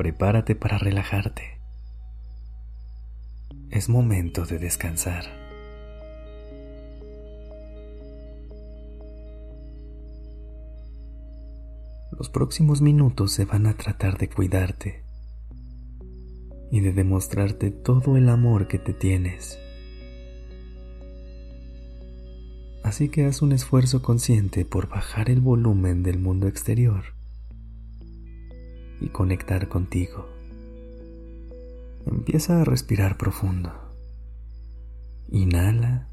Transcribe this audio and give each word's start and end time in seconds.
Prepárate 0.00 0.54
para 0.54 0.78
relajarte. 0.78 1.60
Es 3.68 3.90
momento 3.90 4.46
de 4.46 4.58
descansar. 4.58 5.24
Los 12.18 12.30
próximos 12.30 12.80
minutos 12.80 13.32
se 13.32 13.44
van 13.44 13.66
a 13.66 13.74
tratar 13.74 14.16
de 14.16 14.30
cuidarte 14.30 15.04
y 16.70 16.80
de 16.80 16.94
demostrarte 16.94 17.70
todo 17.70 18.16
el 18.16 18.30
amor 18.30 18.68
que 18.68 18.78
te 18.78 18.94
tienes. 18.94 19.58
Así 22.82 23.10
que 23.10 23.26
haz 23.26 23.42
un 23.42 23.52
esfuerzo 23.52 24.00
consciente 24.00 24.64
por 24.64 24.88
bajar 24.88 25.28
el 25.28 25.42
volumen 25.42 26.02
del 26.02 26.18
mundo 26.18 26.48
exterior 26.48 27.19
y 29.00 29.08
conectar 29.08 29.68
contigo. 29.68 30.26
Empieza 32.06 32.60
a 32.60 32.64
respirar 32.64 33.16
profundo. 33.16 33.72
Inhala. 35.30 36.08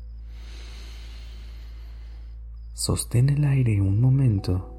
Sostén 2.74 3.30
el 3.30 3.46
aire 3.46 3.82
un 3.82 4.00
momento. 4.00 4.74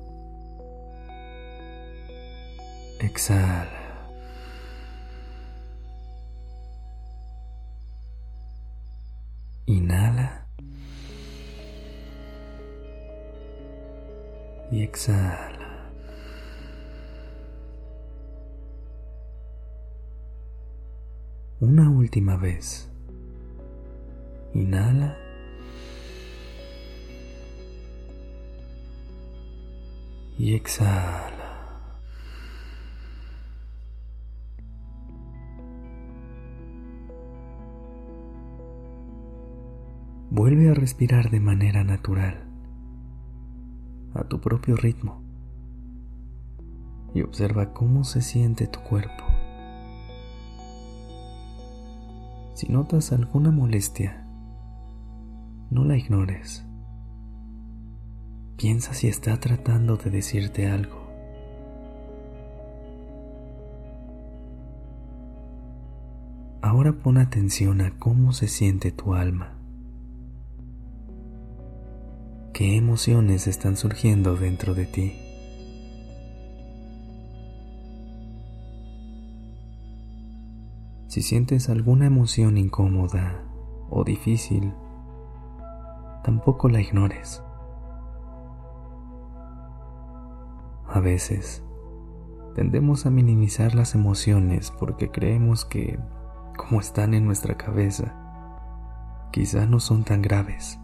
Exhala. 3.00 3.68
Inhala. 9.66 10.46
Y 14.70 14.82
exhala. 14.82 15.57
Una 21.70 21.90
última 21.90 22.38
vez. 22.38 22.90
Inhala. 24.54 25.18
Y 30.38 30.54
exhala. 30.54 31.28
Vuelve 40.30 40.70
a 40.70 40.72
respirar 40.72 41.28
de 41.28 41.40
manera 41.40 41.84
natural, 41.84 42.48
a 44.14 44.24
tu 44.24 44.40
propio 44.40 44.74
ritmo, 44.76 45.22
y 47.12 47.20
observa 47.20 47.74
cómo 47.74 48.04
se 48.04 48.22
siente 48.22 48.68
tu 48.68 48.80
cuerpo. 48.80 49.27
Si 52.58 52.66
notas 52.66 53.12
alguna 53.12 53.52
molestia, 53.52 54.26
no 55.70 55.84
la 55.84 55.96
ignores. 55.96 56.66
Piensa 58.56 58.94
si 58.94 59.06
está 59.06 59.38
tratando 59.38 59.96
de 59.96 60.10
decirte 60.10 60.68
algo. 60.68 61.08
Ahora 66.60 66.94
pon 66.94 67.18
atención 67.18 67.80
a 67.80 67.96
cómo 67.96 68.32
se 68.32 68.48
siente 68.48 68.90
tu 68.90 69.14
alma. 69.14 69.56
¿Qué 72.52 72.74
emociones 72.76 73.46
están 73.46 73.76
surgiendo 73.76 74.34
dentro 74.34 74.74
de 74.74 74.86
ti? 74.86 75.27
Si 81.18 81.22
sientes 81.22 81.68
alguna 81.68 82.06
emoción 82.06 82.56
incómoda 82.56 83.42
o 83.90 84.04
difícil, 84.04 84.72
tampoco 86.22 86.68
la 86.68 86.80
ignores. 86.80 87.42
A 90.86 91.00
veces 91.00 91.64
tendemos 92.54 93.04
a 93.04 93.10
minimizar 93.10 93.74
las 93.74 93.96
emociones 93.96 94.70
porque 94.70 95.10
creemos 95.10 95.64
que, 95.64 95.98
como 96.56 96.78
están 96.78 97.14
en 97.14 97.26
nuestra 97.26 97.56
cabeza, 97.56 98.14
quizá 99.32 99.66
no 99.66 99.80
son 99.80 100.04
tan 100.04 100.22
graves. 100.22 100.78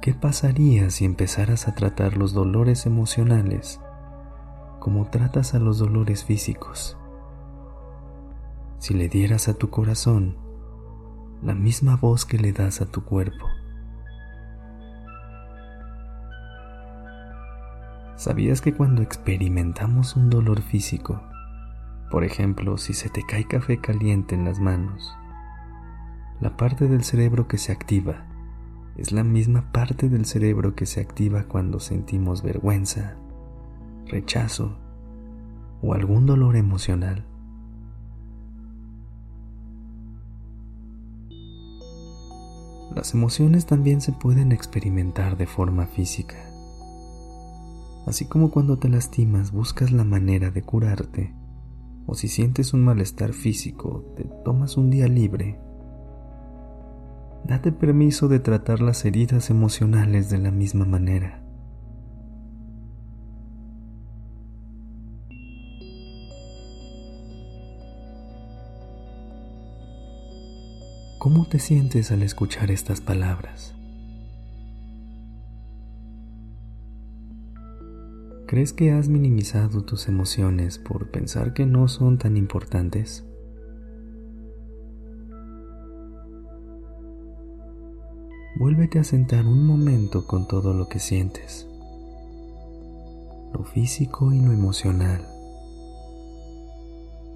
¿Qué 0.00 0.14
pasaría 0.14 0.88
si 0.90 1.04
empezaras 1.04 1.66
a 1.66 1.74
tratar 1.74 2.16
los 2.16 2.32
dolores 2.32 2.86
emocionales 2.86 3.80
como 4.80 5.08
tratas 5.08 5.54
a 5.54 5.60
los 5.60 5.78
dolores 5.78 6.24
físicos? 6.24 6.96
Si 8.78 8.94
le 8.94 9.08
dieras 9.08 9.48
a 9.48 9.54
tu 9.54 9.70
corazón 9.70 10.36
la 11.42 11.54
misma 11.54 11.96
voz 11.96 12.26
que 12.26 12.38
le 12.38 12.52
das 12.52 12.80
a 12.80 12.86
tu 12.86 13.04
cuerpo. 13.04 13.46
¿Sabías 18.16 18.60
que 18.60 18.74
cuando 18.74 19.00
experimentamos 19.00 20.16
un 20.16 20.28
dolor 20.28 20.60
físico, 20.60 21.22
por 22.10 22.24
ejemplo, 22.24 22.76
si 22.76 22.92
se 22.92 23.08
te 23.08 23.22
cae 23.24 23.46
café 23.46 23.80
caliente 23.80 24.34
en 24.34 24.44
las 24.44 24.60
manos, 24.60 25.16
la 26.40 26.56
parte 26.56 26.88
del 26.88 27.04
cerebro 27.04 27.48
que 27.48 27.56
se 27.56 27.72
activa 27.72 28.26
es 28.96 29.12
la 29.12 29.24
misma 29.24 29.72
parte 29.72 30.10
del 30.10 30.26
cerebro 30.26 30.74
que 30.74 30.84
se 30.84 31.00
activa 31.00 31.44
cuando 31.44 31.80
sentimos 31.80 32.42
vergüenza, 32.42 33.16
rechazo 34.10 34.76
o 35.82 35.94
algún 35.94 36.26
dolor 36.26 36.56
emocional. 36.56 37.24
Las 42.94 43.14
emociones 43.14 43.66
también 43.66 44.00
se 44.00 44.12
pueden 44.12 44.52
experimentar 44.52 45.36
de 45.36 45.46
forma 45.46 45.86
física. 45.86 46.36
Así 48.06 48.26
como 48.26 48.50
cuando 48.50 48.78
te 48.78 48.88
lastimas 48.88 49.52
buscas 49.52 49.92
la 49.92 50.04
manera 50.04 50.50
de 50.50 50.62
curarte, 50.62 51.34
o 52.06 52.14
si 52.14 52.28
sientes 52.28 52.74
un 52.74 52.84
malestar 52.84 53.32
físico, 53.32 54.04
te 54.16 54.24
tomas 54.44 54.76
un 54.76 54.90
día 54.90 55.06
libre 55.06 55.60
date 57.44 57.72
permiso 57.72 58.28
de 58.28 58.38
tratar 58.38 58.80
las 58.80 59.04
heridas 59.04 59.50
emocionales 59.50 60.30
de 60.30 60.38
la 60.38 60.50
misma 60.50 60.84
manera. 60.84 61.39
¿Cómo 71.32 71.46
te 71.46 71.60
sientes 71.60 72.10
al 72.10 72.24
escuchar 72.24 72.72
estas 72.72 73.00
palabras? 73.00 73.72
¿Crees 78.48 78.72
que 78.72 78.90
has 78.90 79.08
minimizado 79.08 79.84
tus 79.84 80.08
emociones 80.08 80.78
por 80.80 81.12
pensar 81.12 81.54
que 81.54 81.66
no 81.66 81.86
son 81.86 82.18
tan 82.18 82.36
importantes? 82.36 83.24
vuélvete 88.56 88.98
a 88.98 89.04
sentar 89.04 89.46
un 89.46 89.64
momento 89.64 90.26
con 90.26 90.48
todo 90.48 90.74
lo 90.74 90.88
que 90.88 90.98
sientes, 90.98 91.68
lo 93.54 93.62
físico 93.62 94.32
y 94.32 94.40
lo 94.40 94.50
emocional. 94.50 95.24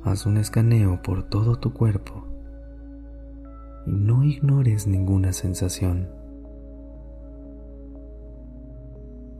Haz 0.03 0.27
un 0.27 0.37
escaneo 0.39 1.01
por 1.01 1.29
todo 1.29 1.61
tu 1.61 1.73
cuerpo 1.73 2.34
y 3.87 3.91
no 3.91 4.25
ignores 4.25 4.87
ninguna 4.87 5.33
sensación. 5.33 6.09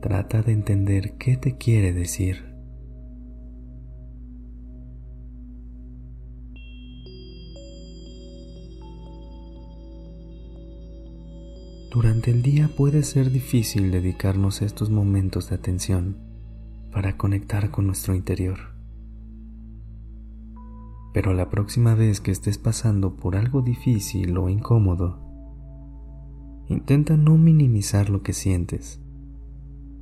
Trata 0.01 0.41
de 0.41 0.51
entender 0.51 1.13
qué 1.13 1.35
te 1.37 1.57
quiere 1.57 1.91
decir. 1.93 2.55
Durante 11.91 12.29
el 12.29 12.41
día 12.41 12.69
puede 12.75 13.03
ser 13.03 13.31
difícil 13.31 13.89
dedicarnos 13.89 14.61
estos 14.61 14.89
momentos 14.89 15.49
de 15.49 15.55
atención, 15.55 16.17
para 16.91 17.15
conectar 17.17 17.71
con 17.71 17.87
nuestro 17.87 18.13
interior. 18.13 18.74
Pero 21.15 21.33
la 21.33 21.49
próxima 21.49 21.95
vez 21.95 22.19
que 22.19 22.31
estés 22.31 22.57
pasando 22.57 23.15
por 23.15 23.37
algo 23.37 23.61
difícil 23.61 24.37
o 24.37 24.49
incómodo, 24.49 25.21
intenta 26.67 27.15
no 27.15 27.37
minimizar 27.37 28.09
lo 28.09 28.21
que 28.21 28.33
sientes 28.33 29.01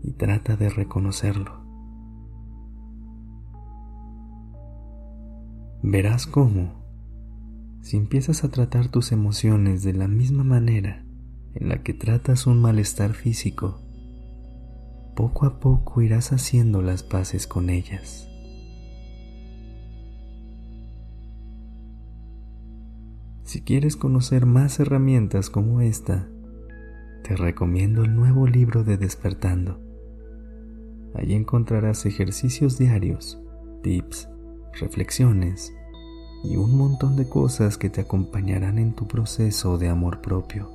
y 0.01 0.13
trata 0.13 0.56
de 0.56 0.69
reconocerlo. 0.69 1.63
Verás 5.83 6.25
cómo, 6.25 6.83
si 7.81 7.95
empiezas 7.98 8.44
a 8.44 8.50
tratar 8.50 8.88
tus 8.88 9.12
emociones 9.12 9.83
de 9.83 9.94
la 9.94 10.07
misma 10.07 10.44
manera 10.44 11.06
en 11.54 11.69
la 11.69 11.83
que 11.83 11.94
tratas 11.94 12.48
un 12.48 12.60
malestar 12.60 13.13
físico, 13.13 13.81
poco 15.15 15.45
a 15.45 15.60
poco 15.60 16.01
irás 16.01 16.33
haciendo 16.33 16.81
las 16.81 17.04
paces 17.04 17.45
con 17.45 17.69
ellas. 17.69 18.33
Si 23.54 23.62
quieres 23.62 23.96
conocer 23.96 24.48
más 24.48 24.80
herramientas 24.80 25.52
como 25.52 25.82
esta, 25.82 26.28
te 27.24 27.36
recomiendo 27.36 28.04
el 28.04 28.16
nuevo 28.16 28.48
libro 28.48 28.84
de 28.84 28.98
Despertando. 28.98 29.80
Allí 31.14 31.36
encontrarás 31.36 32.08
ejercicios 32.08 32.80
diarios, 32.80 33.40
tips, 33.84 34.28
reflexiones 34.82 35.72
y 36.44 36.58
un 36.58 36.76
montón 36.76 37.16
de 37.16 37.30
cosas 37.30 37.78
que 37.78 37.92
te 37.92 38.02
acompañarán 38.02 38.80
en 38.80 38.96
tu 38.96 39.08
proceso 39.08 39.78
de 39.78 39.88
amor 39.88 40.20
propio 40.22 40.72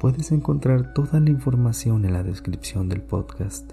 puedes 0.00 0.32
encontrar 0.32 0.94
toda 0.94 1.20
la 1.20 1.30
información 1.30 2.04
en 2.04 2.12
la 2.12 2.24
descripción 2.24 2.88
del 2.88 3.02
podcast. 3.02 3.70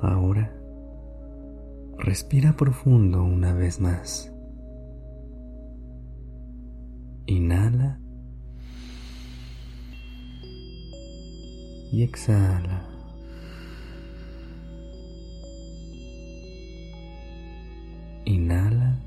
Ahora, 0.00 0.56
respira 1.98 2.56
profundo 2.56 3.22
una 3.22 3.52
vez 3.52 3.80
más. 3.80 4.32
Inhala 7.26 8.00
y 11.92 12.02
exhala. 12.02 12.88
Inhala 18.24 18.98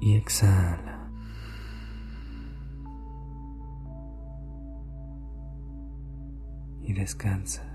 y 0.00 0.14
exhala. 0.16 1.10
Y 6.82 6.92
descansa. 6.92 7.73